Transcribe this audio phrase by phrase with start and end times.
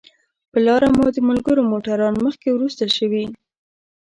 [0.49, 3.25] پر لاره مو د ملګرو موټران مخکې وروسته شوي.